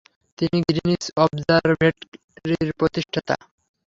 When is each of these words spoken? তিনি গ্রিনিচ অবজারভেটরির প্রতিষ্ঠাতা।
তিনি 0.37 0.57
গ্রিনিচ 0.67 1.03
অবজারভেটরির 1.17 2.69
প্রতিষ্ঠাতা। 2.79 3.35